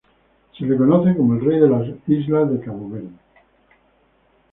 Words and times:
Se 0.57 0.63
le 0.65 0.77
conoce 0.77 1.15
como 1.15 1.35
el 1.35 1.45
Rey 1.45 1.59
de 1.59 1.69
las 1.69 1.85
Islas 2.07 2.49
de 2.49 2.59
Cabo 2.59 2.89
Verde. 2.89 3.11